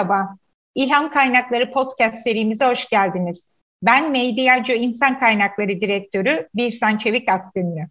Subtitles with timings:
[0.00, 0.36] merhaba.
[0.74, 3.50] İlham Kaynakları podcast serimize hoş geldiniz.
[3.82, 7.86] Ben Medyacı İnsan Kaynakları Direktörü Birsan Çevik Akgünlü.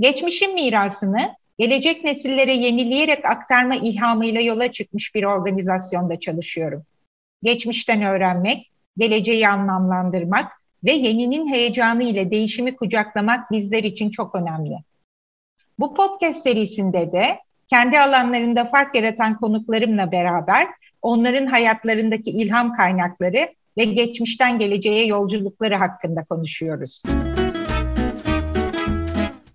[0.00, 6.82] Geçmişin mirasını gelecek nesillere yenileyerek aktarma ilhamıyla yola çıkmış bir organizasyonda çalışıyorum.
[7.42, 10.52] Geçmişten öğrenmek, geleceği anlamlandırmak
[10.84, 14.76] ve yeninin heyecanı ile değişimi kucaklamak bizler için çok önemli.
[15.78, 20.68] Bu podcast serisinde de kendi alanlarında fark yaratan konuklarımla beraber
[21.02, 23.48] onların hayatlarındaki ilham kaynakları
[23.78, 27.02] ve geçmişten geleceğe yolculukları hakkında konuşuyoruz.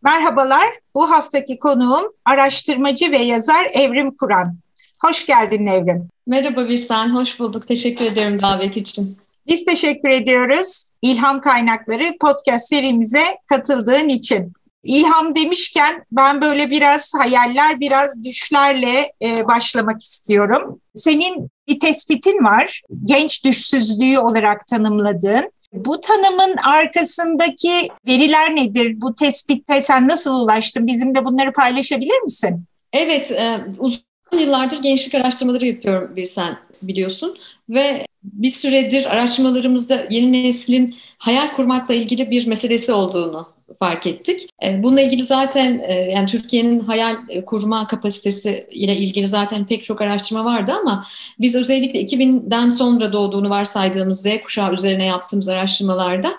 [0.03, 4.57] Merhabalar, bu haftaki konuğum araştırmacı ve yazar Evrim Kur'an.
[5.05, 6.07] Hoş geldin Evrim.
[6.27, 7.67] Merhaba Birsen, hoş bulduk.
[7.67, 9.17] Teşekkür ederim davet için.
[9.47, 14.53] Biz teşekkür ediyoruz İlham Kaynakları podcast serimize katıldığın için.
[14.87, 20.81] İlham demişken ben böyle biraz hayaller, biraz düşlerle e, başlamak istiyorum.
[20.93, 25.51] Senin bir tespitin var, genç düşsüzlüğü olarak tanımladığın.
[25.73, 29.01] Bu tanımın arkasındaki veriler nedir?
[29.01, 30.87] Bu tespitte sen nasıl ulaştın?
[30.87, 32.63] Bizimle bunları paylaşabilir misin?
[32.93, 34.01] Evet, e, uzun
[34.39, 37.37] yıllardır gençlik araştırmaları yapıyorum bir sen biliyorsun
[37.69, 44.49] ve bir süredir araştırmalarımızda yeni neslin hayal kurmakla ilgili bir meselesi olduğunu fark ettik.
[44.63, 49.83] E, bununla ilgili zaten e, yani Türkiye'nin hayal e, kurma kapasitesi ile ilgili zaten pek
[49.83, 51.05] çok araştırma vardı ama
[51.39, 56.29] biz özellikle 2000'den sonra doğduğunu varsaydığımız Z kuşağı üzerine yaptığımız araştırmalarda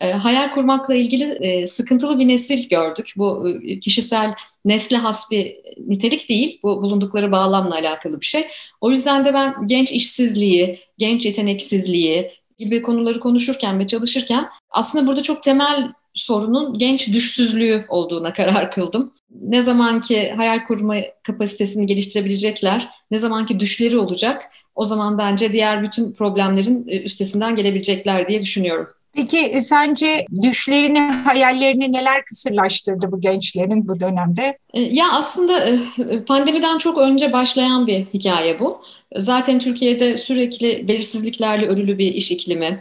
[0.00, 3.12] hayal kurmakla ilgili sıkıntılı bir nesil gördük.
[3.16, 3.48] Bu
[3.82, 8.46] kişisel nesle has bir nitelik değil, bu bulundukları bağlamla alakalı bir şey.
[8.80, 15.22] O yüzden de ben genç işsizliği, genç yeteneksizliği gibi konuları konuşurken ve çalışırken aslında burada
[15.22, 19.12] çok temel sorunun genç düşsüzlüğü olduğuna karar kıldım.
[19.42, 24.42] Ne zaman ki hayal kurma kapasitesini geliştirebilecekler, ne zaman ki düşleri olacak,
[24.74, 28.86] o zaman bence diğer bütün problemlerin e, üstesinden gelebilecekler diye düşünüyorum.
[29.12, 34.56] Peki e, sence düşlerini, hayallerini neler kısırlaştırdı bu gençlerin bu dönemde?
[34.74, 35.78] E, ya aslında
[36.26, 38.80] pandemiden çok önce başlayan bir hikaye bu.
[39.16, 42.80] Zaten Türkiye'de sürekli belirsizliklerle örülü bir iş iklimi,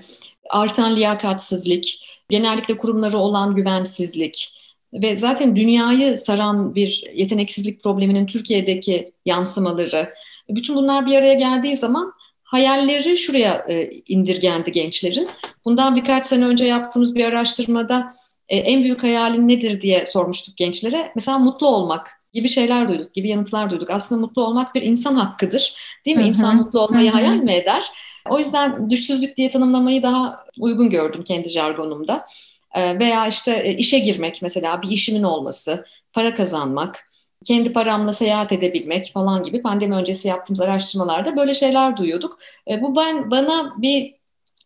[0.49, 4.53] artan liyakatsizlik, genellikle kurumları olan güvensizlik
[4.93, 10.13] ve zaten dünyayı saran bir yeteneksizlik probleminin Türkiye'deki yansımaları,
[10.49, 15.27] bütün bunlar bir araya geldiği zaman hayalleri şuraya e, indirgendi gençlerin.
[15.65, 18.13] Bundan birkaç sene önce yaptığımız bir araştırmada
[18.49, 21.11] e, en büyük hayalin nedir diye sormuştuk gençlere.
[21.15, 23.89] Mesela mutlu olmak gibi şeyler duyduk, gibi yanıtlar duyduk.
[23.89, 25.75] Aslında mutlu olmak bir insan hakkıdır.
[26.05, 26.23] Değil mi?
[26.23, 27.83] İnsan mutlu olmayı hayal mi eder?
[28.29, 32.25] O yüzden düşsüzlük diye tanımlamayı daha uygun gördüm kendi jargonumda.
[32.75, 37.07] Ee, veya işte e, işe girmek mesela bir işimin olması, para kazanmak,
[37.45, 42.39] kendi paramla seyahat edebilmek falan gibi pandemi öncesi yaptığımız araştırmalarda böyle şeyler duyuyorduk.
[42.69, 44.13] Ee, bu ben bana bir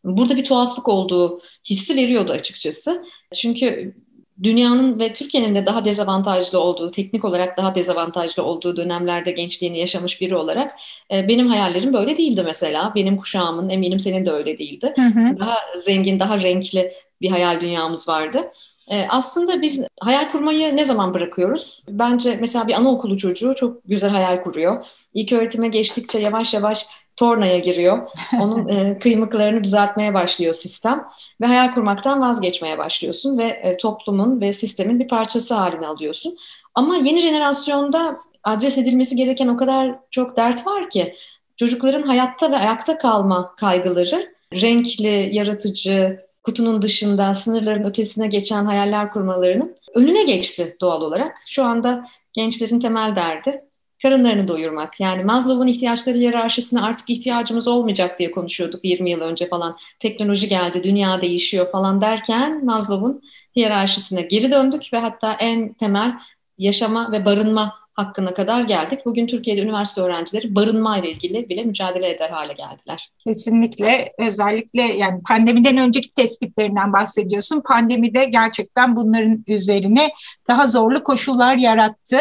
[0.03, 3.05] burada bir tuhaflık olduğu hissi veriyordu açıkçası.
[3.35, 3.95] Çünkü
[4.43, 10.21] dünyanın ve Türkiye'nin de daha dezavantajlı olduğu, teknik olarak daha dezavantajlı olduğu dönemlerde gençliğini yaşamış
[10.21, 10.79] biri olarak
[11.11, 12.91] e, benim hayallerim böyle değildi mesela.
[12.95, 14.93] Benim kuşağımın, eminim senin de öyle değildi.
[14.95, 15.39] Hı hı.
[15.39, 18.51] Daha zengin, daha renkli bir hayal dünyamız vardı.
[18.91, 21.83] E, aslında biz hayal kurmayı ne zaman bırakıyoruz?
[21.89, 24.85] Bence mesela bir anaokulu çocuğu çok güzel hayal kuruyor.
[25.13, 26.85] İlk öğretime geçtikçe yavaş yavaş
[27.21, 28.05] tornaya giriyor.
[28.39, 31.05] Onun e, kıymıklarını düzeltmeye başlıyor sistem
[31.41, 36.37] ve hayal kurmaktan vazgeçmeye başlıyorsun ve e, toplumun ve sistemin bir parçası haline alıyorsun.
[36.75, 41.15] Ama yeni jenerasyonda adres edilmesi gereken o kadar çok dert var ki
[41.57, 49.75] çocukların hayatta ve ayakta kalma kaygıları renkli, yaratıcı, kutunun dışında, sınırların ötesine geçen hayaller kurmalarının
[49.93, 51.35] önüne geçti doğal olarak.
[51.45, 53.70] Şu anda gençlerin temel derdi
[54.01, 54.99] karınlarını doyurmak.
[54.99, 59.77] Yani Maslow'un ihtiyaçları hiyerarşisine artık ihtiyacımız olmayacak diye konuşuyorduk 20 yıl önce falan.
[59.99, 63.21] Teknoloji geldi, dünya değişiyor falan derken Maslow'un
[63.55, 66.13] hiyerarşisine geri döndük ve hatta en temel
[66.57, 68.99] yaşama ve barınma hakkına kadar geldik.
[69.05, 73.11] Bugün Türkiye'de üniversite öğrencileri barınma ile ilgili bile mücadele eder hale geldiler.
[73.17, 77.61] Kesinlikle özellikle yani pandemiden önceki tespitlerinden bahsediyorsun.
[77.61, 80.09] Pandemide gerçekten bunların üzerine
[80.47, 82.17] daha zorlu koşullar yarattı.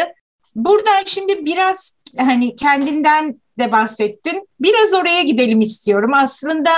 [0.55, 4.47] Buradan şimdi biraz hani kendinden de bahsettin.
[4.59, 6.11] Biraz oraya gidelim istiyorum.
[6.15, 6.71] Aslında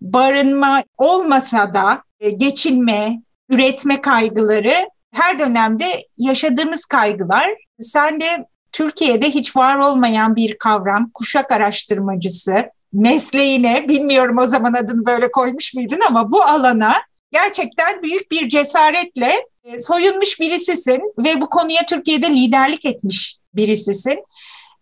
[0.00, 4.74] barınma olmasa da e, geçinme, üretme kaygıları
[5.12, 5.84] her dönemde
[6.18, 7.50] yaşadığımız kaygılar.
[7.78, 15.06] Sen de Türkiye'de hiç var olmayan bir kavram, kuşak araştırmacısı, mesleğine, bilmiyorum o zaman adını
[15.06, 16.92] böyle koymuş muydun ama bu alana
[17.32, 19.32] gerçekten büyük bir cesaretle
[19.78, 24.24] soyunmuş birisisin ve bu konuya Türkiye'de liderlik etmiş birisisin.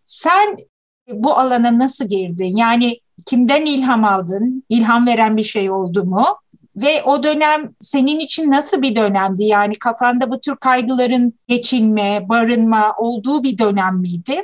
[0.03, 0.57] Sen
[1.13, 2.57] bu alana nasıl girdin?
[2.57, 4.65] Yani Kimden ilham aldın?
[4.69, 6.27] İlham veren bir şey oldu mu?
[6.77, 9.45] Ve o dönem senin için nasıl bir dönemdi?
[9.45, 14.43] Yani kafanda bu tür kaygıların geçinme, barınma olduğu bir dönem miydi?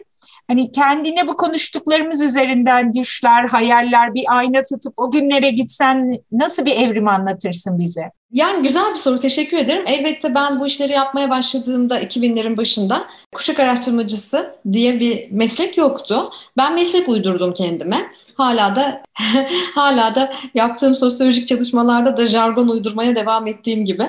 [0.48, 6.76] Hani kendine bu konuştuklarımız üzerinden düşler, hayaller, bir ayna tutup o günlere gitsen nasıl bir
[6.76, 8.10] evrim anlatırsın bize?
[8.30, 9.84] Yani güzel bir soru, teşekkür ederim.
[9.86, 13.04] Elbette ben bu işleri yapmaya başladığımda 2000'lerin başında
[13.34, 16.30] kuşak araştırmacısı diye bir meslek yoktu.
[16.56, 18.10] Ben meslek uydurdum kendime.
[18.34, 19.02] Hala da
[19.74, 24.08] hala da yaptığım sosyolojik çalışmalarda da jargon uydurmaya devam ettiğim gibi.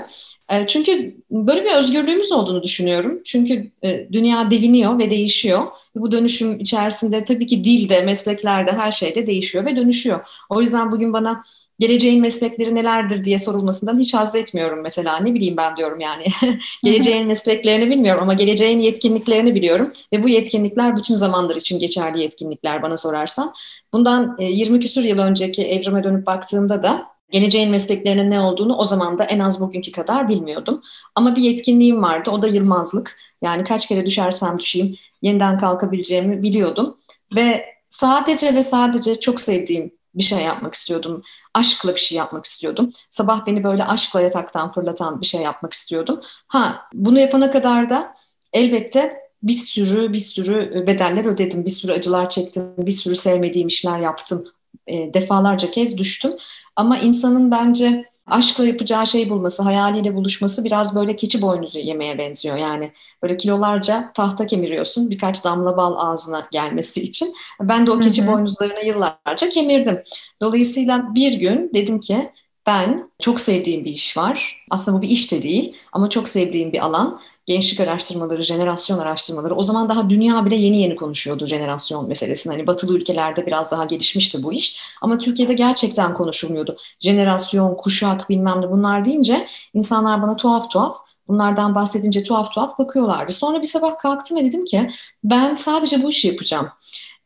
[0.51, 3.21] E, çünkü böyle bir özgürlüğümüz olduğunu düşünüyorum.
[3.25, 5.67] Çünkü e, dünya deliniyor ve değişiyor.
[5.95, 10.27] Bu dönüşüm içerisinde tabii ki dilde, mesleklerde, her şeyde değişiyor ve dönüşüyor.
[10.49, 11.43] O yüzden bugün bana
[11.79, 15.17] geleceğin meslekleri nelerdir diye sorulmasından hiç haz etmiyorum mesela.
[15.19, 16.25] Ne bileyim ben diyorum yani.
[16.83, 19.91] geleceğin mesleklerini bilmiyorum ama geleceğin yetkinliklerini biliyorum.
[20.13, 23.53] Ve bu yetkinlikler bütün zamanlar için geçerli yetkinlikler bana sorarsan.
[23.93, 28.83] Bundan 20 e, küsur yıl önceki evrime dönüp baktığımda da geleceğin mesleklerinin ne olduğunu o
[28.83, 30.81] zaman da en az bugünkü kadar bilmiyordum.
[31.15, 33.15] Ama bir yetkinliğim vardı, o da yılmazlık.
[33.41, 36.97] Yani kaç kere düşersem düşeyim yeniden kalkabileceğimi biliyordum.
[37.35, 41.21] Ve sadece ve sadece çok sevdiğim bir şey yapmak istiyordum.
[41.53, 42.91] Aşkla bir şey yapmak istiyordum.
[43.09, 46.21] Sabah beni böyle aşkla yataktan fırlatan bir şey yapmak istiyordum.
[46.47, 48.15] Ha bunu yapana kadar da
[48.53, 51.65] elbette bir sürü bir sürü bedeller ödedim.
[51.65, 52.73] Bir sürü acılar çektim.
[52.77, 54.45] Bir sürü sevmediğim işler yaptım.
[54.87, 56.31] E, defalarca kez düştüm.
[56.75, 62.57] Ama insanın bence aşkla yapacağı şeyi bulması, hayaliyle buluşması biraz böyle keçi boynuzu yemeye benziyor.
[62.57, 62.91] Yani
[63.23, 67.33] böyle kilolarca tahta kemiriyorsun birkaç damla bal ağzına gelmesi için.
[67.61, 68.31] Ben de o keçi hı hı.
[68.31, 70.03] boynuzlarını yıllarca kemirdim.
[70.41, 72.31] Dolayısıyla bir gün dedim ki
[72.67, 74.65] ben çok sevdiğim bir iş var.
[74.69, 77.19] Aslında bu bir iş de değil ama çok sevdiğim bir alan.
[77.45, 79.55] Gençlik araştırmaları, jenerasyon araştırmaları.
[79.55, 82.53] O zaman daha dünya bile yeni yeni konuşuyordu jenerasyon meselesini.
[82.53, 84.79] Hani batılı ülkelerde biraz daha gelişmişti bu iş.
[85.01, 86.77] Ama Türkiye'de gerçekten konuşulmuyordu.
[86.99, 90.97] Jenerasyon, kuşak bilmem ne bunlar deyince insanlar bana tuhaf tuhaf
[91.27, 93.31] bunlardan bahsedince tuhaf tuhaf bakıyorlardı.
[93.31, 94.87] Sonra bir sabah kalktım ve dedim ki
[95.23, 96.69] ben sadece bu işi yapacağım.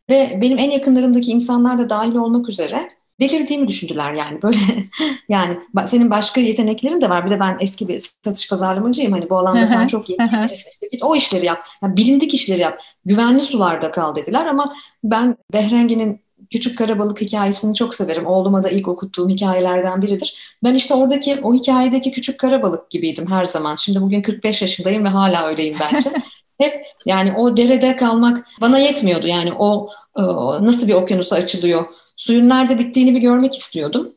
[0.10, 4.58] Ve benim en yakınlarımdaki insanlar da dahil olmak üzere delirdiğimi düşündüler yani böyle
[5.30, 9.38] yani senin başka yeteneklerin de var bir de ben eski bir satış pazarlamacıyım hani bu
[9.38, 14.16] alanda sen çok yeteneklisin git o işleri yap yani bilindik işleri yap güvenli sularda kal
[14.16, 14.74] dediler ama
[15.04, 18.26] ben Behrengi'nin Küçük Karabalık hikayesini çok severim.
[18.26, 20.56] Oğluma da ilk okuttuğum hikayelerden biridir.
[20.64, 23.76] Ben işte oradaki o hikayedeki küçük karabalık gibiydim her zaman.
[23.76, 26.10] Şimdi bugün 45 yaşındayım ve hala öyleyim bence.
[26.58, 29.28] Hep yani o derede kalmak bana yetmiyordu.
[29.28, 31.86] Yani o, o nasıl bir okyanusa açılıyor
[32.20, 34.12] suyun nerede bittiğini bir görmek istiyordum.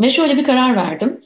[0.00, 1.20] Ve şöyle bir karar verdim.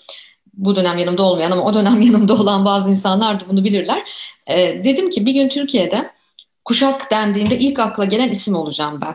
[0.54, 4.02] Bu dönem yanımda olmayan ama o dönem yanımda olan bazı insanlar da bunu bilirler.
[4.46, 6.10] Ee, dedim ki bir gün Türkiye'de
[6.64, 9.14] kuşak dendiğinde ilk akla gelen isim olacağım ben.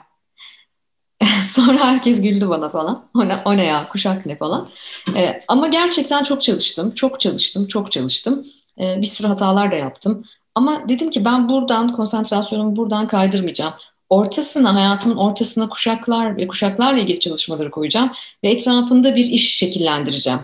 [1.44, 3.06] Sonra herkes güldü bana falan.
[3.16, 4.68] O ne, o ne ya kuşak ne falan.
[5.16, 8.46] Ee, ama gerçekten çok çalıştım, çok çalıştım, çok çalıştım.
[8.80, 10.24] Ee, bir sürü hatalar da yaptım.
[10.56, 13.74] Ama dedim ki ben buradan konsantrasyonumu buradan kaydırmayacağım
[14.14, 18.12] ortasına, hayatımın ortasına kuşaklar ve kuşaklarla ilgili çalışmaları koyacağım
[18.44, 20.40] ve etrafında bir iş şekillendireceğim.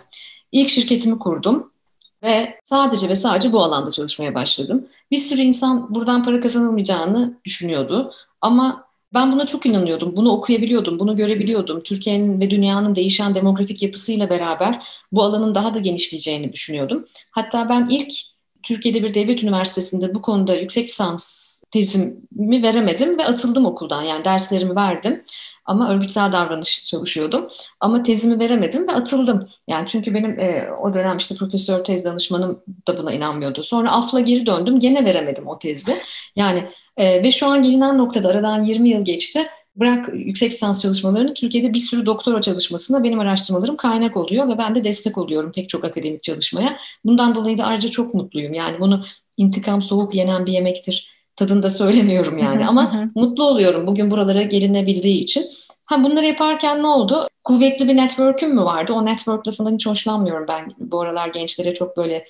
[0.51, 1.71] İlk şirketimi kurdum
[2.23, 4.87] ve sadece ve sadece bu alanda çalışmaya başladım.
[5.11, 10.15] Bir sürü insan buradan para kazanılmayacağını düşünüyordu ama ben buna çok inanıyordum.
[10.15, 11.83] Bunu okuyabiliyordum, bunu görebiliyordum.
[11.83, 17.05] Türkiye'nin ve dünyanın değişen demografik yapısıyla beraber bu alanın daha da genişleyeceğini düşünüyordum.
[17.31, 18.13] Hatta ben ilk
[18.63, 24.01] Türkiye'de bir devlet üniversitesinde bu konuda yüksek lisans tezimi veremedim ve atıldım okuldan.
[24.01, 25.23] Yani derslerimi verdim
[25.65, 27.47] ama örgütsel davranış çalışıyordum.
[27.79, 29.49] Ama tezimi veremedim ve atıldım.
[29.67, 33.63] Yani çünkü benim e, o dönem işte profesör tez danışmanım da buna inanmıyordu.
[33.63, 34.79] Sonra AFL'a geri döndüm.
[34.79, 35.93] Gene veremedim o tezi.
[36.35, 36.63] Yani
[36.97, 39.39] e, ve şu an gelinen noktada aradan 20 yıl geçti.
[39.75, 44.75] Bırak yüksek lisans çalışmalarını Türkiye'de bir sürü doktora çalışmasında benim araştırmalarım kaynak oluyor ve ben
[44.75, 46.77] de destek oluyorum pek çok akademik çalışmaya.
[47.05, 48.53] Bundan dolayı da ayrıca çok mutluyum.
[48.53, 49.03] Yani bunu
[49.37, 55.45] intikam soğuk yenen bir yemektir tadında söylemiyorum yani ama mutlu oluyorum bugün buralara gelinebildiği için.
[55.85, 57.27] Ha bunları yaparken ne oldu?
[57.43, 58.93] Kuvvetli bir network'üm mü vardı?
[58.93, 60.71] O network lafından hiç hoşlanmıyorum ben.
[60.79, 62.25] Bu aralar gençlere çok böyle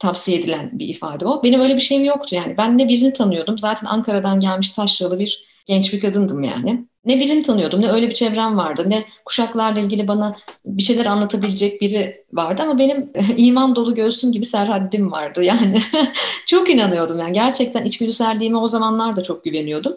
[0.00, 1.42] tavsiye edilen bir ifade o.
[1.42, 2.54] Benim öyle bir şeyim yoktu yani.
[2.58, 3.58] Ben ne birini tanıyordum.
[3.58, 6.84] Zaten Ankara'dan gelmiş taşralı bir genç bir kadındım yani.
[7.08, 10.36] Ne birini tanıyordum, ne öyle bir çevrem vardı, ne kuşaklarla ilgili bana
[10.66, 15.82] bir şeyler anlatabilecek biri vardı ama benim iman dolu göğsüm gibi serhaddim vardı yani.
[16.46, 19.96] çok inanıyordum yani gerçekten içgüdüselliğime o zamanlar da çok güveniyordum.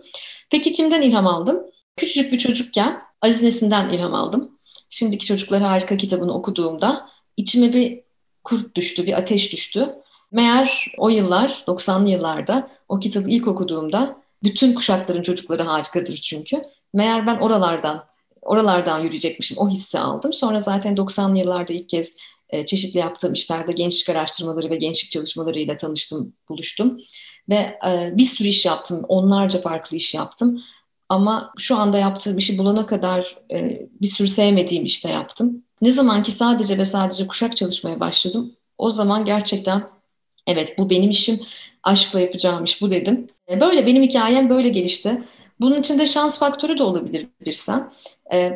[0.50, 1.64] Peki kimden ilham aldım?
[1.96, 4.52] Küçücük bir çocukken Aziz Nesin'den ilham aldım.
[4.90, 8.02] Şimdiki Çocuklar Harika kitabını okuduğumda içime bir
[8.44, 9.90] kurt düştü, bir ateş düştü.
[10.32, 16.62] Meğer o yıllar, 90'lı yıllarda o kitabı ilk okuduğumda bütün kuşakların çocukları harikadır çünkü.
[16.94, 18.06] Meğer ben oralardan
[18.42, 19.58] oralardan yürüyecekmişim.
[19.58, 20.34] O hissi aldım.
[20.34, 22.18] Sonra zaten 90'lı yıllarda ilk kez
[22.50, 26.98] e, çeşitli yaptığım işlerde gençlik araştırmaları ve gençlik çalışmalarıyla tanıştım, buluştum.
[27.50, 30.62] Ve e, bir sürü iş yaptım, onlarca farklı iş yaptım.
[31.10, 35.64] Ama şu anda yaptığım işi bulana kadar e, bir sürü sevmediğim işte yaptım.
[35.82, 39.90] Ne zaman ki sadece ve sadece kuşak çalışmaya başladım, o zaman gerçekten
[40.48, 41.40] evet bu benim işim,
[41.84, 43.28] aşkla yapacağım iş bu dedim.
[43.62, 45.24] Böyle benim hikayem böyle gelişti.
[45.62, 47.92] Bunun içinde şans faktörü de olabilir bir sen.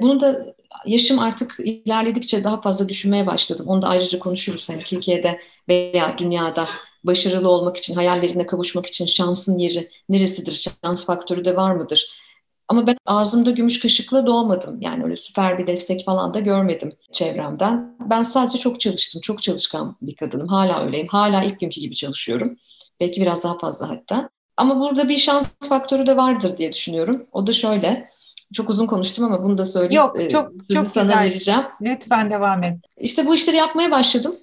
[0.01, 3.65] Bunu da yaşım artık ilerledikçe daha fazla düşünmeye başladım.
[3.67, 4.69] Onu da ayrıca konuşuruz.
[4.69, 6.67] Hani Türkiye'de veya dünyada
[7.03, 10.69] başarılı olmak için, hayallerine kavuşmak için şansın yeri neresidir?
[10.83, 12.21] Şans faktörü de var mıdır?
[12.67, 14.81] Ama ben ağzımda gümüş kaşıkla doğmadım.
[14.81, 17.97] Yani öyle süper bir destek falan da görmedim çevremden.
[18.09, 19.21] Ben sadece çok çalıştım.
[19.21, 20.47] Çok çalışkan bir kadınım.
[20.47, 21.07] Hala öyleyim.
[21.07, 22.57] Hala ilk günkü gibi çalışıyorum.
[22.99, 24.29] Belki biraz daha fazla hatta.
[24.57, 27.25] Ama burada bir şans faktörü de vardır diye düşünüyorum.
[27.31, 28.09] O da şöyle.
[28.53, 30.03] Çok uzun konuştum ama bunu da söyleyeyim.
[30.03, 31.19] Yok e, çok Sözü çok sana güzel.
[31.19, 31.61] vereceğim.
[31.81, 32.77] Lütfen devam et.
[32.97, 34.35] İşte bu işleri yapmaya başladım.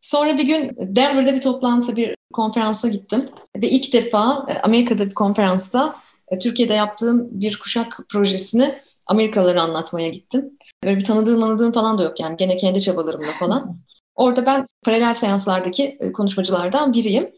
[0.00, 3.24] Sonra bir gün Denver'da bir toplantıda bir konferansa gittim.
[3.56, 5.96] Ve ilk defa e, Amerika'da bir konferansta
[6.28, 10.58] e, Türkiye'de yaptığım bir kuşak projesini Amerikalılara anlatmaya gittim.
[10.84, 13.76] Böyle bir tanıdığım anladığım falan da yok yani gene kendi çabalarımla falan.
[14.16, 17.30] Orada ben paralel seanslardaki konuşmacılardan biriyim.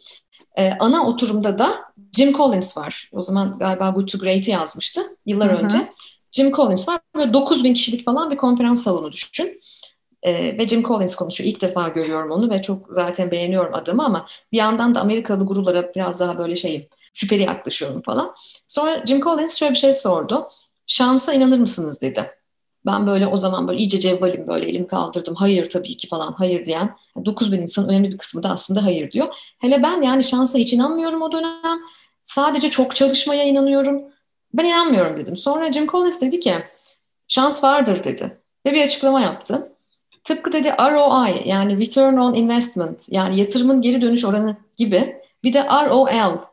[0.59, 1.71] Ee, ana oturumda da
[2.17, 3.11] Jim Collins var.
[3.13, 5.65] O zaman galiba Good to Great'i yazmıştı yıllar Hı-hı.
[5.65, 5.79] önce.
[6.33, 7.01] Jim Collins var.
[7.15, 9.61] Böyle 9 bin kişilik falan bir konferans salonu düşün.
[10.23, 11.51] Ee, ve Jim Collins konuşuyor.
[11.51, 15.95] İlk defa görüyorum onu ve çok zaten beğeniyorum adamı ama bir yandan da Amerikalı gurulara
[15.95, 18.35] biraz daha böyle şeyim şüpheli yaklaşıyorum falan.
[18.67, 20.49] Sonra Jim Collins şöyle bir şey sordu.
[20.87, 22.31] Şansa inanır mısınız dedi.
[22.87, 25.35] Ben böyle o zaman böyle iyice cevvalim böyle elimi kaldırdım.
[25.35, 26.97] Hayır tabii ki falan hayır diyen.
[27.25, 29.55] 9 bin insanın önemli bir kısmı da aslında hayır diyor.
[29.61, 31.79] Hele ben yani şansa hiç inanmıyorum o dönem.
[32.23, 34.03] Sadece çok çalışmaya inanıyorum.
[34.55, 35.37] Ben inanmıyorum dedim.
[35.37, 36.55] Sonra Jim Collins dedi ki
[37.29, 38.41] şans vardır dedi.
[38.67, 39.73] Ve bir açıklama yaptı.
[40.25, 45.65] Tıpkı dedi ROI yani Return on Investment yani yatırımın geri dönüş oranı gibi bir de
[45.65, 46.07] ROL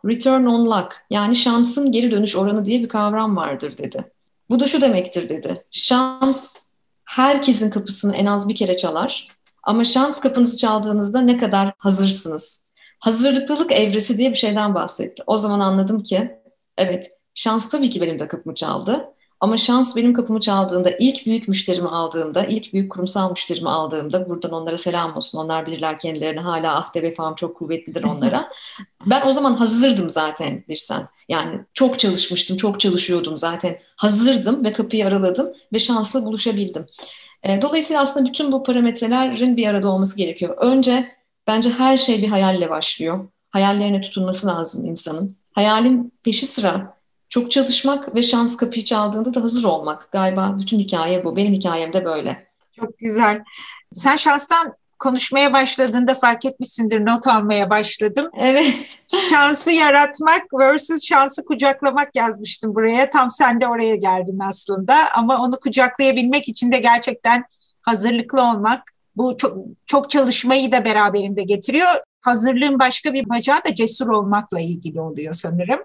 [0.06, 4.12] Return on Luck yani şansın geri dönüş oranı diye bir kavram vardır dedi.
[4.50, 5.66] Bu da şu demektir dedi.
[5.72, 6.58] Şans
[7.06, 9.28] herkesin kapısını en az bir kere çalar.
[9.64, 12.72] Ama şans kapınızı çaldığınızda ne kadar hazırsınız?
[13.00, 15.24] Hazırlıklılık evresi diye bir şeyden bahsetti.
[15.28, 16.42] O zaman anladım ki
[16.78, 19.14] evet şans tabii ki benim de kapımı çaldı.
[19.40, 24.52] Ama şans benim kapımı çaldığında, ilk büyük müşterimi aldığımda, ilk büyük kurumsal müşterimi aldığımda, buradan
[24.52, 28.50] onlara selam olsun, onlar bilirler kendilerini, hala ahde vefam çok kuvvetlidir onlara.
[29.06, 31.06] ben o zaman hazırdım zaten bir sen.
[31.30, 33.80] Yani çok çalışmıştım, çok çalışıyordum zaten.
[33.96, 36.86] Hazırdım ve kapıyı araladım ve şansla buluşabildim.
[37.62, 40.58] Dolayısıyla aslında bütün bu parametrelerin bir arada olması gerekiyor.
[40.58, 41.12] Önce
[41.48, 43.28] bence her şey bir hayalle başlıyor.
[43.50, 45.36] Hayallerine tutunması lazım insanın.
[45.52, 46.97] Hayalin peşi sıra
[47.38, 50.12] çok çalışmak ve şans kapıyı çaldığında da hazır olmak.
[50.12, 51.36] Galiba bütün hikaye bu.
[51.36, 52.48] Benim hikayem de böyle.
[52.80, 53.44] Çok güzel.
[53.92, 58.30] Sen şanstan konuşmaya başladığında fark etmişsindir not almaya başladım.
[58.38, 59.00] Evet.
[59.30, 63.10] Şansı yaratmak versus şansı kucaklamak yazmıştım buraya.
[63.10, 67.44] Tam sen de oraya geldin aslında ama onu kucaklayabilmek için de gerçekten
[67.82, 68.84] hazırlıklı olmak.
[69.16, 71.90] Bu çok, çok çalışmayı da beraberinde getiriyor.
[72.22, 75.80] Hazırlığın başka bir bacağı da cesur olmakla ilgili oluyor sanırım.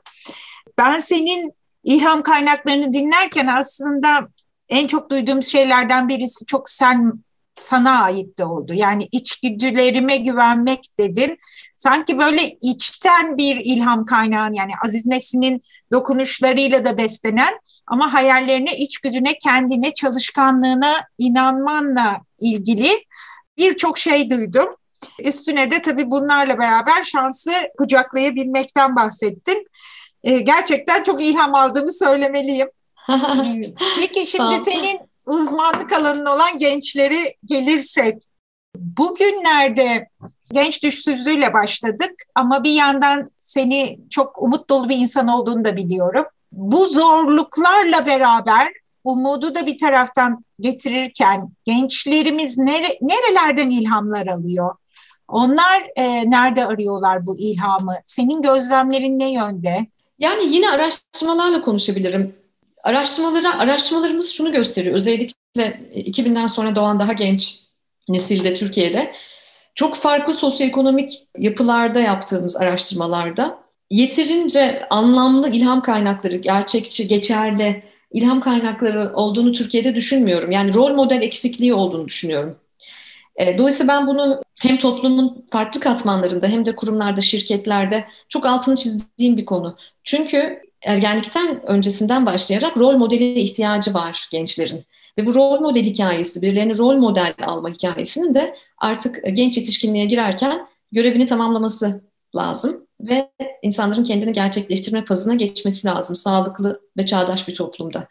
[0.78, 1.52] Ben senin
[1.84, 4.28] ilham kaynaklarını dinlerken aslında
[4.68, 7.12] en çok duyduğum şeylerden birisi çok sen
[7.54, 8.74] sana ait de oldu.
[8.74, 11.36] Yani içgüdülerime güvenmek dedin.
[11.76, 15.60] Sanki böyle içten bir ilham kaynağın yani Aziz Nesin'in
[15.92, 17.54] dokunuşlarıyla da beslenen
[17.86, 23.04] ama hayallerine, içgüdüne, kendine, çalışkanlığına inanmanla ilgili
[23.56, 24.68] birçok şey duydum.
[25.20, 29.66] Üstüne de tabii bunlarla beraber şansı kucaklayabilmekten bahsettin.
[30.24, 32.68] E, gerçekten çok ilham aldığımı söylemeliyim.
[33.98, 38.22] Peki şimdi senin uzmanlık alanın olan gençleri gelirsek,
[38.76, 40.08] bugünlerde
[40.52, 46.24] genç düşsüzlüğüyle başladık ama bir yandan seni çok umut dolu bir insan olduğunu da biliyorum.
[46.52, 48.68] Bu zorluklarla beraber
[49.04, 54.74] umudu da bir taraftan getirirken gençlerimiz nere, nerelerden ilhamlar alıyor?
[55.28, 57.94] Onlar e, nerede arıyorlar bu ilhamı?
[58.04, 59.86] Senin gözlemlerin ne yönde?
[60.22, 62.34] Yani yine araştırmalarla konuşabilirim.
[62.84, 64.94] Araştırmalara, araştırmalarımız şunu gösteriyor.
[64.94, 65.34] Özellikle
[65.94, 67.58] 2000'den sonra doğan daha genç
[68.08, 69.12] nesilde Türkiye'de
[69.74, 73.58] çok farklı sosyoekonomik yapılarda yaptığımız araştırmalarda
[73.90, 80.50] yeterince anlamlı ilham kaynakları, gerçekçi, geçerli ilham kaynakları olduğunu Türkiye'de düşünmüyorum.
[80.50, 82.56] Yani rol model eksikliği olduğunu düşünüyorum.
[83.36, 89.36] E, dolayısıyla ben bunu hem toplumun farklı katmanlarında hem de kurumlarda, şirketlerde çok altını çizdiğim
[89.36, 89.76] bir konu.
[90.04, 94.84] Çünkü ergenlikten öncesinden başlayarak rol modeli ihtiyacı var gençlerin.
[95.18, 100.66] Ve bu rol model hikayesi, birilerini rol model alma hikayesinin de artık genç yetişkinliğe girerken
[100.92, 102.02] görevini tamamlaması
[102.36, 103.30] lazım ve
[103.62, 108.08] insanların kendini gerçekleştirme fazına geçmesi lazım sağlıklı ve çağdaş bir toplumda.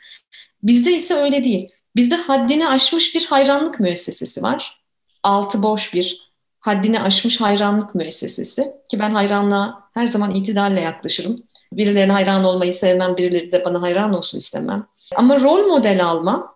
[0.64, 1.70] Bizde ise öyle değil.
[1.96, 4.82] Bizde haddini aşmış bir hayranlık müessesesi var.
[5.24, 6.31] Altı boş bir
[6.62, 11.44] haddini aşmış hayranlık müessesesi ki ben hayranlığa her zaman itidalle yaklaşırım.
[11.74, 14.88] Birilerine hayran olmayı sevmem, birileri de bana hayran olsun istemem.
[15.16, 16.56] Ama rol model alma,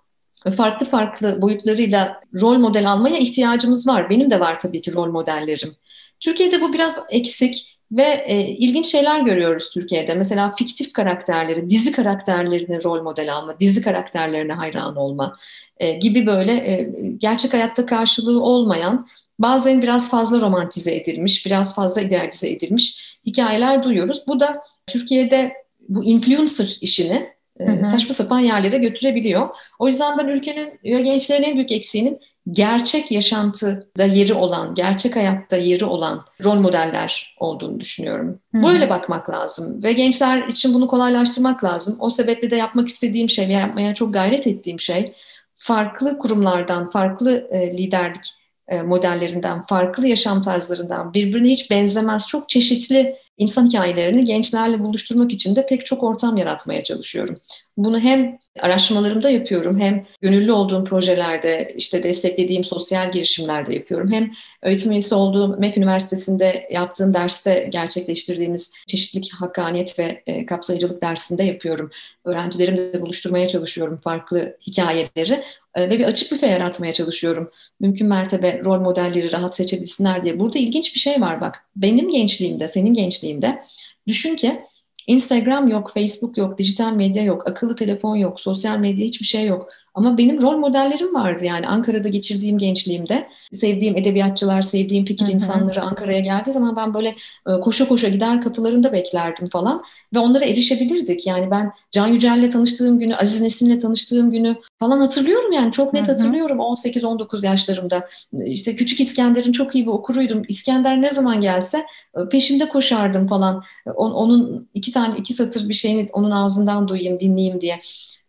[0.57, 4.09] farklı farklı boyutlarıyla rol model almaya ihtiyacımız var.
[4.09, 5.75] Benim de var tabii ki rol modellerim.
[6.19, 10.15] Türkiye'de bu biraz eksik ve e, ilginç şeyler görüyoruz Türkiye'de.
[10.15, 15.35] Mesela fiktif karakterleri, dizi karakterlerini rol model alma, dizi karakterlerine hayran olma
[15.77, 19.05] e, gibi böyle e, gerçek hayatta karşılığı olmayan,
[19.39, 24.23] bazen biraz fazla romantize edilmiş, biraz fazla idealize edilmiş hikayeler duyuyoruz.
[24.27, 25.53] Bu da Türkiye'de
[25.89, 27.85] bu influencer işini Hı hı.
[27.85, 29.49] saçma sapan yerlere götürebiliyor.
[29.79, 32.19] O yüzden ben ülkenin ve gençlerin en büyük eksiğinin
[32.51, 38.39] gerçek yaşantıda yeri olan, gerçek hayatta yeri olan rol modeller olduğunu düşünüyorum.
[38.55, 38.63] Hı.
[38.63, 41.97] Böyle bakmak lazım ve gençler için bunu kolaylaştırmak lazım.
[41.99, 45.13] O sebeple de yapmak istediğim şey yapmaya çok gayret ettiğim şey
[45.55, 48.44] farklı kurumlardan, farklı e, liderlik e,
[48.85, 55.65] modellerinden, farklı yaşam tarzlarından, birbirine hiç benzemez çok çeşitli insan hikayelerini gençlerle buluşturmak için de
[55.65, 57.35] pek çok ortam yaratmaya çalışıyorum.
[57.77, 64.11] Bunu hem araştırmalarımda yapıyorum, hem gönüllü olduğum projelerde, işte desteklediğim sosyal girişimlerde yapıyorum.
[64.11, 71.43] Hem öğretim üyesi olduğum MEF Üniversitesi'nde yaptığım derste gerçekleştirdiğimiz çeşitlilik, hakkaniyet ve e, kapsayıcılık dersinde
[71.43, 71.91] yapıyorum.
[72.25, 75.43] Öğrencilerimle buluşturmaya çalışıyorum farklı hikayeleri
[75.75, 77.51] e, ve bir açık büfe yaratmaya çalışıyorum.
[77.79, 80.39] Mümkün mertebe rol modelleri rahat seçebilsinler diye.
[80.39, 81.65] Burada ilginç bir şey var bak.
[81.75, 83.61] Benim gençliğimde, senin gençliğinde
[84.07, 84.61] düşün ki
[85.07, 89.69] Instagram yok, Facebook yok, dijital medya yok, akıllı telefon yok, sosyal medya hiçbir şey yok.
[89.95, 93.27] Ama benim rol modellerim vardı yani Ankara'da geçirdiğim gençliğimde.
[93.51, 97.15] Sevdiğim edebiyatçılar, sevdiğim fikir insanları Ankara'ya geldiği zaman ben böyle
[97.47, 99.83] e, koşa koşa gider kapılarında beklerdim falan.
[100.13, 101.27] Ve onlara erişebilirdik.
[101.27, 105.71] Yani ben Can Yücel'le tanıştığım günü, Aziz Nesin'le tanıştığım günü falan hatırlıyorum yani.
[105.71, 108.07] Çok net hatırlıyorum 18-19 yaşlarımda.
[108.45, 110.43] İşte Küçük İskender'in çok iyi bir okuruydum.
[110.47, 111.85] İskender ne zaman gelse
[112.17, 113.63] e, peşinde koşardım falan.
[113.95, 117.81] Onun iki tane, iki satır bir şeyini onun ağzından duyayım, dinleyeyim diye.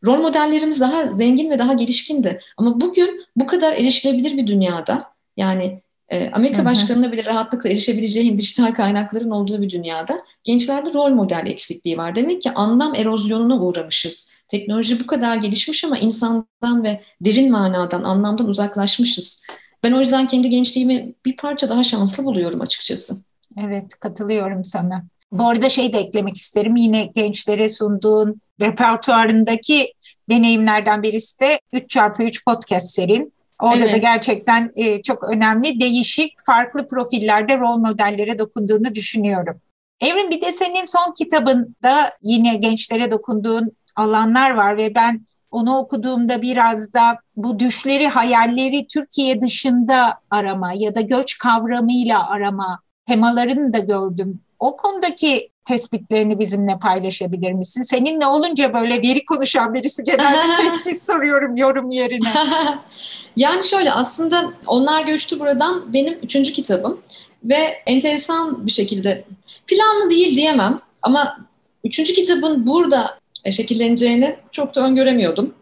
[0.05, 2.41] Rol modellerimiz daha zengin ve daha gelişkindi.
[2.57, 5.05] Ama bugün bu kadar erişilebilir bir dünyada
[5.37, 11.47] yani e, Amerika Başkanı'na bile rahatlıkla erişebileceğin dijital kaynakların olduğu bir dünyada gençlerde rol model
[11.47, 12.15] eksikliği var.
[12.15, 14.43] Demek ki anlam erozyonuna uğramışız.
[14.49, 19.47] Teknoloji bu kadar gelişmiş ama insandan ve derin manadan, anlamdan uzaklaşmışız.
[19.83, 23.15] Ben o yüzden kendi gençliğimi bir parça daha şanslı buluyorum açıkçası.
[23.61, 25.05] Evet, katılıyorum sana.
[25.33, 26.77] Bu arada şey de eklemek isterim.
[26.77, 29.93] Yine gençlere sunduğun repertuarındaki
[30.31, 33.33] deneyimlerden birisi de 3x3 podcast serin.
[33.63, 33.93] Orada evet.
[33.93, 39.61] da gerçekten e, çok önemli, değişik, farklı profillerde rol modellere dokunduğunu düşünüyorum.
[40.01, 46.43] Evrim bir de senin son kitabında yine gençlere dokunduğun alanlar var ve ben onu okuduğumda
[46.43, 53.79] biraz da bu düşleri, hayalleri Türkiye dışında arama ya da göç kavramıyla arama temalarını da
[53.79, 54.41] gördüm.
[54.59, 57.83] O konudaki tespitlerini bizimle paylaşabilir misin?
[57.83, 62.29] Seninle olunca böyle veri konuşan birisi genelde tespit soruyorum yorum yerine.
[63.37, 67.01] yani şöyle aslında Onlar Göçtü Buradan benim üçüncü kitabım
[67.45, 69.25] ve enteresan bir şekilde
[69.67, 71.39] planlı değil diyemem ama
[71.85, 73.19] üçüncü kitabın burada
[73.51, 75.55] şekilleneceğini çok da öngöremiyordum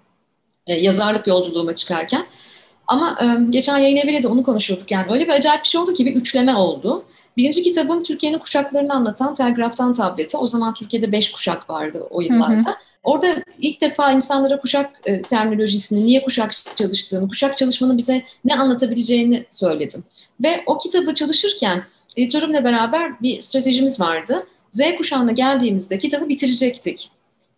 [0.66, 2.26] e, yazarlık yolculuğuma çıkarken.
[2.87, 5.94] Ama e, geçen yayın eviyle de onu konuşuyorduk yani öyle bir acayip bir şey oldu
[5.94, 7.05] ki bir üçleme oldu.
[7.37, 10.38] Birinci kitabım Türkiye'nin kuşaklarını anlatan Telgraftan Tablete.
[10.38, 12.68] O zaman Türkiye'de beş kuşak vardı o yıllarda.
[12.68, 12.77] Hı hı.
[13.03, 13.27] Orada
[13.59, 20.05] ilk defa insanlara kuşak e, terminolojisini, niye kuşak çalıştığını, kuşak çalışmanın bize ne anlatabileceğini söyledim.
[20.44, 21.85] Ve o kitabı çalışırken
[22.16, 24.47] editörümle beraber bir stratejimiz vardı.
[24.70, 27.11] Z kuşağına geldiğimizde kitabı bitirecektik.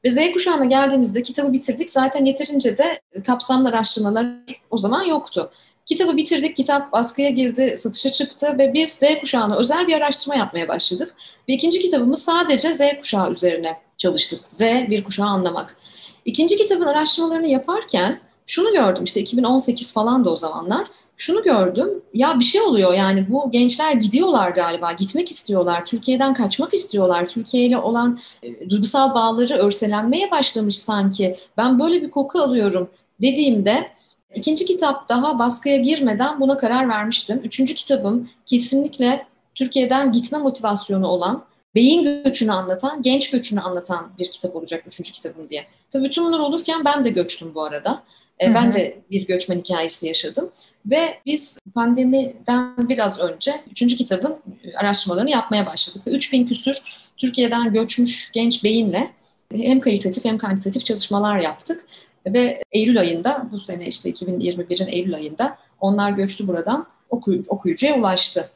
[0.04, 1.90] Ve Z kuşağına geldiğimizde kitabı bitirdik.
[1.90, 4.26] Zaten yeterince de kapsamlı araştırmalar
[4.70, 5.50] o zaman yoktu.
[5.86, 10.68] Kitabı bitirdik, kitap baskıya girdi, satışa çıktı ve biz Z kuşağına özel bir araştırma yapmaya
[10.68, 11.14] başladık.
[11.48, 14.40] Ve ikinci kitabımız sadece Z kuşağı üzerine çalıştık.
[14.48, 15.76] Z bir kuşağı anlamak.
[16.24, 20.86] İkinci kitabın araştırmalarını yaparken şunu gördüm işte 2018 falan da o zamanlar.
[21.16, 26.74] Şunu gördüm ya bir şey oluyor yani bu gençler gidiyorlar galiba gitmek istiyorlar Türkiye'den kaçmak
[26.74, 32.90] istiyorlar Türkiye ile olan e, duygusal bağları örselenmeye başlamış sanki ben böyle bir koku alıyorum
[33.22, 33.90] dediğimde
[34.34, 37.40] ikinci kitap daha baskıya girmeden buna karar vermiştim.
[37.44, 44.56] Üçüncü kitabım kesinlikle Türkiye'den gitme motivasyonu olan beyin göçünü anlatan, genç göçünü anlatan bir kitap
[44.56, 45.66] olacak üçüncü kitabım diye.
[45.90, 48.02] Tabii bütün bunlar olurken ben de göçtüm bu arada.
[48.40, 50.50] E, ben de bir göçmen hikayesi yaşadım.
[50.86, 54.36] Ve biz pandemiden biraz önce üçüncü kitabın
[54.76, 56.02] araştırmalarını yapmaya başladık.
[56.06, 56.82] 3000 küsür
[57.16, 59.10] Türkiye'den göçmüş genç beyinle
[59.52, 61.84] hem kalitatif hem kantitatif çalışmalar yaptık.
[62.26, 68.50] Ve Eylül ayında, bu sene işte 2021'in Eylül ayında onlar göçtü buradan, okuy okuyucuya ulaştı.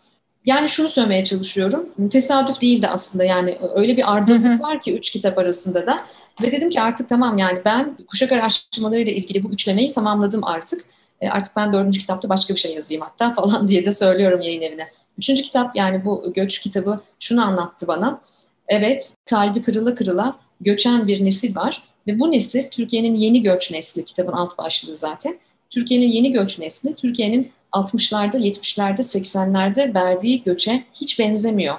[0.46, 5.38] Yani şunu söylemeye çalışıyorum, tesadüf değildi aslında yani öyle bir ardılık var ki üç kitap
[5.38, 6.06] arasında da.
[6.42, 10.84] Ve dedim ki artık tamam yani ben kuşak araştırmalarıyla ilgili bu üçlemeyi tamamladım artık.
[11.20, 14.62] E artık ben dördüncü kitapta başka bir şey yazayım hatta falan diye de söylüyorum yayın
[14.62, 14.86] evine.
[15.18, 18.20] Üçüncü kitap yani bu göç kitabı şunu anlattı bana.
[18.68, 24.04] Evet kalbi kırıla kırıla göçen bir nesil var ve bu nesil Türkiye'nin yeni göç nesli
[24.04, 25.38] kitabın alt başlığı zaten.
[25.70, 31.76] Türkiye'nin yeni göç nesli Türkiye'nin 60'larda, 70'lerde, 80'lerde verdiği göçe hiç benzemiyor.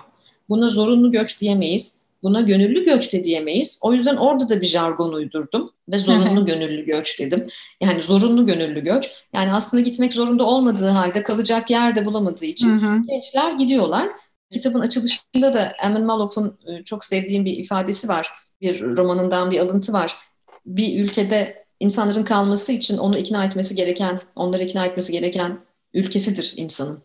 [0.50, 2.00] Buna zorunlu göç diyemeyiz.
[2.23, 3.79] Buna gönüllü göç de diyemeyiz.
[3.84, 7.47] O yüzden orada da bir jargon uydurdum ve zorunlu gönüllü göç dedim.
[7.81, 9.12] Yani zorunlu gönüllü göç.
[9.34, 14.10] Yani aslında gitmek zorunda olmadığı halde kalacak yer de bulamadığı için gençler gidiyorlar.
[14.51, 18.31] Kitabın açılışında da Emin Malof'un e, çok sevdiğim bir ifadesi var.
[18.62, 20.17] Bir romanından bir alıntı var.
[20.65, 25.60] Bir ülkede insanların kalması için onu ikna etmesi gereken, onları ikna etmesi gereken
[25.93, 27.03] ülkesidir insanın.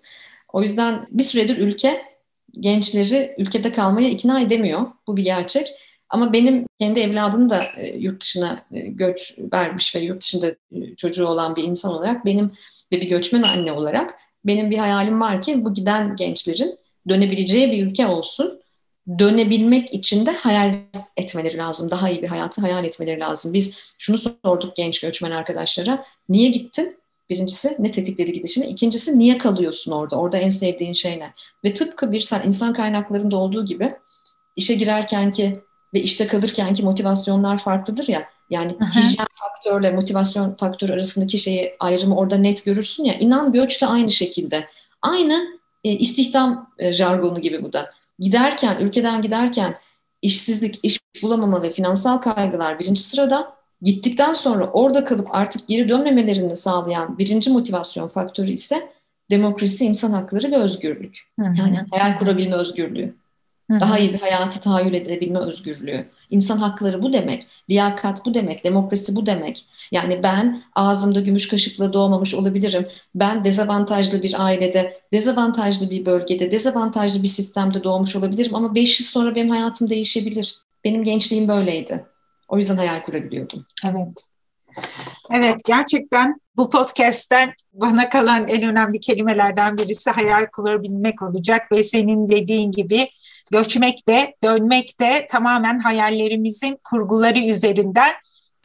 [0.52, 2.02] O yüzden bir süredir ülke
[2.60, 4.86] gençleri ülkede kalmaya ikna edemiyor.
[5.06, 5.68] Bu bir gerçek.
[6.08, 10.96] Ama benim kendi evladım da e, yurt dışına e, göç vermiş ve yurt dışında e,
[10.96, 12.52] çocuğu olan bir insan olarak benim
[12.92, 14.14] ve bir göçmen anne olarak
[14.44, 18.60] benim bir hayalim var ki bu giden gençlerin dönebileceği bir ülke olsun.
[19.18, 20.74] Dönebilmek için de hayal
[21.16, 21.90] etmeleri lazım.
[21.90, 23.52] Daha iyi bir hayatı hayal etmeleri lazım.
[23.52, 26.04] Biz şunu sorduk genç göçmen arkadaşlara.
[26.28, 26.98] Niye gittin?
[27.30, 28.66] Birincisi ne tetikledi gidişini.
[28.66, 30.16] İkincisi niye kalıyorsun orada?
[30.16, 31.32] Orada en sevdiğin şey ne?
[31.64, 33.94] Ve tıpkı bir sen insan kaynaklarında olduğu gibi
[34.56, 35.60] işe girerken ki
[35.94, 38.28] ve işte kalırken ki motivasyonlar farklıdır ya.
[38.50, 39.00] Yani Aha.
[39.00, 43.14] hijyen faktörle motivasyon faktörü arasındaki şeyi ayrımı orada net görürsün ya.
[43.14, 44.68] İnan göç de aynı şekilde.
[45.02, 47.90] Aynı e, istihdam e, jargonu gibi bu da.
[48.18, 49.78] Giderken, ülkeden giderken
[50.22, 56.56] işsizlik, iş bulamama ve finansal kaygılar birinci sırada Gittikten sonra orada kalıp artık geri dönmemelerini
[56.56, 58.92] sağlayan birinci motivasyon faktörü ise
[59.30, 61.18] demokrasi, insan hakları ve özgürlük.
[61.38, 63.14] Yani hayal kurabilme özgürlüğü.
[63.70, 66.06] Daha iyi bir hayatı tahayyül edebilme özgürlüğü.
[66.30, 67.46] İnsan hakları bu demek.
[67.70, 68.64] Liyakat bu demek.
[68.64, 69.64] Demokrasi bu demek.
[69.92, 72.86] Yani ben ağzımda gümüş kaşıkla doğmamış olabilirim.
[73.14, 78.54] Ben dezavantajlı bir ailede, dezavantajlı bir bölgede, dezavantajlı bir sistemde doğmuş olabilirim.
[78.54, 80.56] Ama beş yıl sonra benim hayatım değişebilir.
[80.84, 82.04] Benim gençliğim böyleydi.
[82.48, 83.66] O yüzden hayal kurabiliyordum.
[83.84, 84.26] Evet.
[85.32, 92.28] Evet gerçekten bu podcast'ten bana kalan en önemli kelimelerden birisi hayal kurabilmek olacak ve senin
[92.28, 93.08] dediğin gibi
[93.52, 98.12] göçmek de dönmek de tamamen hayallerimizin kurguları üzerinden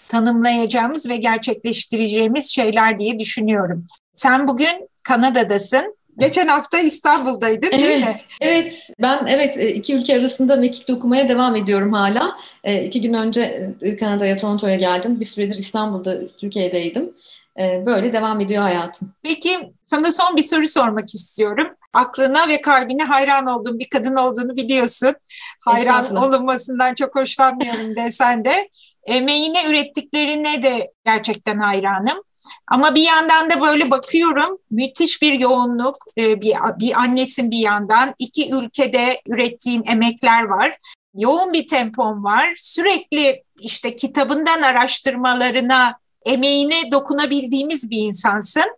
[0.08, 3.88] tanımlayacağımız ve gerçekleştireceğimiz şeyler diye düşünüyorum.
[4.14, 8.16] Sen bugün Kanada'dasın Geçen hafta İstanbul'daydın evet, değil mi?
[8.42, 12.38] Evet, ben evet e, iki ülke arasında mekikli okumaya devam ediyorum hala.
[12.64, 15.20] E, iki gün önce e, Kanada'ya, Toronto'ya geldim.
[15.20, 17.14] Bir süredir İstanbul'da, Türkiye'deydim.
[17.58, 19.14] Böyle devam ediyor hayatım.
[19.24, 19.50] Peki
[19.86, 21.68] sana son bir soru sormak istiyorum.
[21.94, 25.16] Aklına ve kalbine hayran olduğum bir kadın olduğunu biliyorsun.
[25.60, 28.70] Hayran olunmasından çok hoşlanmıyorum desen de
[29.06, 32.24] emeğine ürettiklerine de gerçekten hayranım.
[32.68, 38.14] Ama bir yandan da böyle bakıyorum müthiş bir yoğunluk, e, bir, bir annesin bir yandan,
[38.20, 40.78] iki ülkede ürettiğin emekler var.
[41.18, 42.54] Yoğun bir tempon var.
[42.58, 48.78] Sürekli işte kitabından araştırmalarına, emeğine dokunabildiğimiz bir insansın.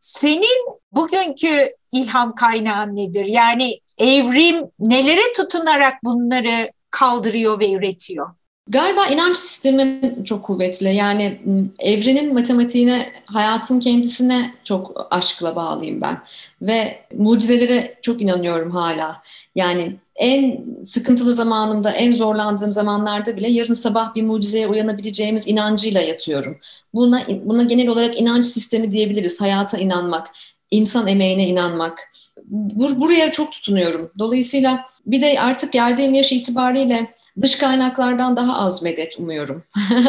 [0.00, 3.24] Senin bugünkü ilham kaynağın nedir?
[3.24, 8.34] Yani evrim nelere tutunarak bunları kaldırıyor ve üretiyor?
[8.68, 10.94] Galiba inanç sistemim çok kuvvetli.
[10.94, 11.40] Yani
[11.78, 16.18] evrenin matematiğine, hayatın kendisine çok aşkla bağlıyım ben.
[16.62, 19.22] Ve mucizelere çok inanıyorum hala.
[19.54, 26.58] Yani en sıkıntılı zamanımda, en zorlandığım zamanlarda bile yarın sabah bir mucizeye uyanabileceğimiz inancıyla yatıyorum.
[26.94, 29.40] Buna, buna genel olarak inanç sistemi diyebiliriz.
[29.40, 30.30] Hayata inanmak,
[30.70, 32.10] insan emeğine inanmak.
[32.44, 34.12] Bur buraya çok tutunuyorum.
[34.18, 39.64] Dolayısıyla bir de artık geldiğim yaş itibariyle Dış kaynaklardan daha az medet umuyorum.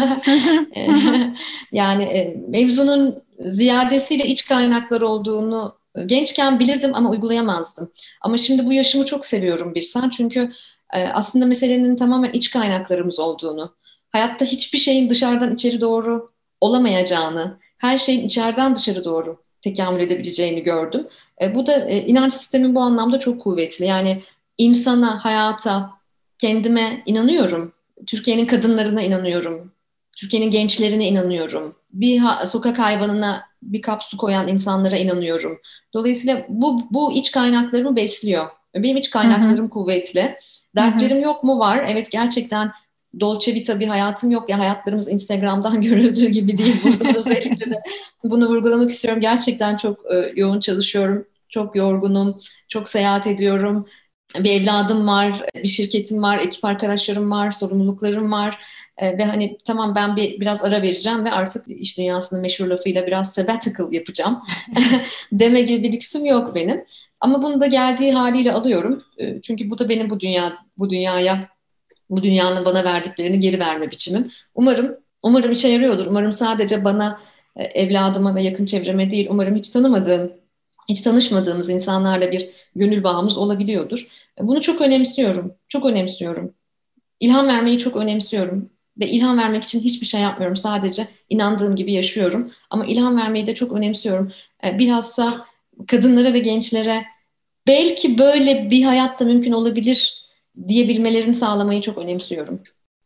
[1.72, 7.92] yani e, mevzunun ziyadesiyle iç kaynaklar olduğunu gençken bilirdim ama uygulayamazdım.
[8.22, 10.52] Ama şimdi bu yaşımı çok seviyorum bir sen çünkü
[10.94, 13.76] e, aslında meselenin tamamen iç kaynaklarımız olduğunu,
[14.10, 21.08] hayatta hiçbir şeyin dışarıdan içeri doğru olamayacağını, her şeyin içeriden dışarı doğru tekamül edebileceğini gördüm.
[21.42, 23.86] E, bu da inanç sistemin bu anlamda çok kuvvetli.
[23.86, 24.24] Yani
[24.58, 25.90] insana, hayata,
[26.39, 27.73] kendime inanıyorum.
[28.08, 29.71] Türkiye'nin kadınlarına inanıyorum.
[30.17, 31.76] Türkiye'nin gençlerine inanıyorum.
[31.93, 35.60] Bir ha- sokak hayvanına bir kap su koyan insanlara inanıyorum.
[35.93, 38.47] Dolayısıyla bu, bu iç kaynaklarımı besliyor.
[38.76, 39.69] Benim iç kaynaklarım Hı-hı.
[39.69, 40.38] kuvvetli.
[40.76, 41.26] Dertlerim Hı-hı.
[41.26, 41.60] yok mu?
[41.60, 41.86] Var.
[41.88, 42.71] Evet gerçekten
[43.19, 44.50] Dolce Vita bir hayatım yok.
[44.50, 46.76] Ya hayatlarımız Instagram'dan görüldüğü gibi değil.
[46.84, 47.82] Burada özellikle de
[48.23, 49.21] bunu vurgulamak istiyorum.
[49.21, 51.26] Gerçekten çok e, yoğun çalışıyorum.
[51.50, 52.36] Çok yorgunum.
[52.67, 53.88] Çok seyahat ediyorum.
[54.36, 58.60] Bir evladım var, bir şirketim var, ekip arkadaşlarım var, sorumluluklarım var.
[58.98, 63.08] E, ve hani tamam ben bir biraz ara vereceğim ve artık iş dünyasının meşhur lafıyla
[63.08, 64.42] biraz sabbatical yapacağım
[65.32, 66.86] deme gibi bir lüksüm yok benim.
[67.20, 69.04] Ama bunu da geldiği haliyle alıyorum.
[69.18, 71.50] E, çünkü bu da benim bu dünya bu dünyaya
[72.10, 74.32] bu dünyanın bana verdiklerini geri verme biçimim.
[74.56, 76.06] Umarım umarım işe yarıyordur.
[76.06, 77.22] Umarım sadece bana
[77.56, 80.32] e, evladıma ve yakın çevreme değil, umarım hiç tanımadığım,
[80.89, 84.08] hiç tanışmadığımız insanlarla bir gönül bağımız olabiliyordur.
[84.39, 85.56] E, bunu çok önemsiyorum.
[85.67, 86.54] Çok önemsiyorum.
[87.19, 88.69] İlham vermeyi çok önemsiyorum
[89.00, 90.56] ve ilham vermek için hiçbir şey yapmıyorum.
[90.56, 92.52] Sadece inandığım gibi yaşıyorum.
[92.69, 94.32] Ama ilham vermeyi de çok önemsiyorum.
[94.63, 95.45] E, bilhassa
[95.88, 97.06] kadınlara ve gençlere
[97.67, 100.28] belki böyle bir hayatta mümkün olabilir
[100.67, 102.62] diyebilmelerini sağlamayı çok önemsiyorum.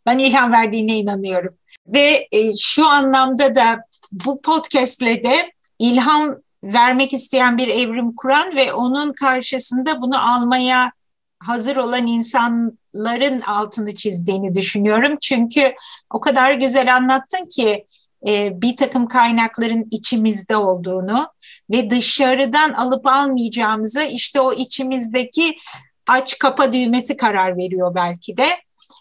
[0.05, 1.57] Ben ilham verdiğine inanıyorum.
[1.87, 3.77] Ve e, şu anlamda da
[4.25, 5.35] bu podcastle de
[5.79, 10.91] ilham vermek isteyen bir evrim kuran ve onun karşısında bunu almaya
[11.43, 15.17] hazır olan insanların altını çizdiğini düşünüyorum.
[15.21, 15.73] Çünkü
[16.13, 17.85] o kadar güzel anlattın ki
[18.27, 21.27] e, bir takım kaynakların içimizde olduğunu
[21.71, 25.57] ve dışarıdan alıp almayacağımızı işte o içimizdeki
[26.07, 28.47] aç kapa düğmesi karar veriyor belki de.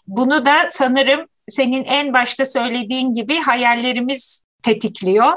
[0.07, 5.33] Bunu da sanırım senin en başta söylediğin gibi hayallerimiz tetikliyor.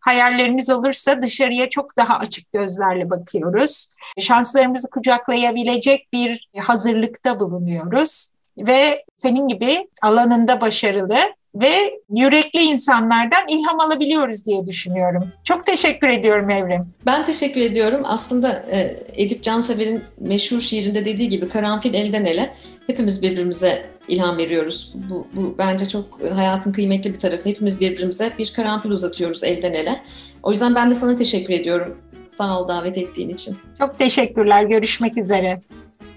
[0.00, 3.88] Hayallerimiz olursa dışarıya çok daha açık gözlerle bakıyoruz.
[4.18, 8.32] Şanslarımızı kucaklayabilecek bir hazırlıkta bulunuyoruz
[8.66, 11.18] ve senin gibi alanında başarılı
[11.54, 15.32] ve yürekli insanlardan ilham alabiliyoruz diye düşünüyorum.
[15.44, 16.82] Çok teşekkür ediyorum Evrim.
[17.06, 18.00] Ben teşekkür ediyorum.
[18.04, 22.54] Aslında e, Edip Cansever'in meşhur şiirinde dediği gibi karanfil elden ele
[22.86, 24.92] hepimiz birbirimize ilham veriyoruz.
[25.10, 27.48] Bu, bu bence çok hayatın kıymetli bir tarafı.
[27.48, 30.02] Hepimiz birbirimize bir karanfil uzatıyoruz elden ele.
[30.42, 31.98] O yüzden ben de sana teşekkür ediyorum.
[32.28, 33.56] Sağ ol davet ettiğin için.
[33.78, 34.64] Çok teşekkürler.
[34.64, 35.60] Görüşmek üzere.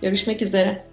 [0.01, 0.83] Görüşmek üzere.